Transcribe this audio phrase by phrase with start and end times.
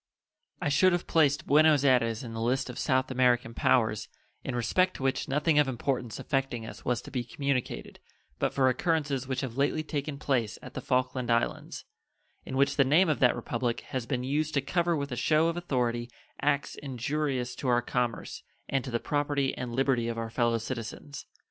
[0.59, 4.07] I should have placed Buenos Ayres in the list of South American powers
[4.43, 7.99] in respect to which nothing of importance affecting us was to be communicated
[8.39, 11.85] but for occurrences which have lately taken place at the Falkland Islands,
[12.43, 15.49] in which the name of that Republic has been used to cover with a show
[15.49, 16.09] of authority
[16.41, 21.27] acts injurious to our commerce and to the property and liberty of our fellow citizens.